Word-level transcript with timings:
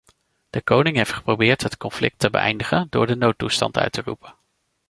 De 0.49 0.61
koning 0.61 0.95
heeft 0.95 1.13
geprobeerd 1.13 1.61
het 1.63 1.77
conflict 1.77 2.19
te 2.19 2.29
beëindigen 2.29 2.87
door 2.89 3.07
de 3.07 3.15
noodtoestand 3.15 3.77
uit 3.77 3.91
te 3.91 4.01
roepen. 4.01 4.33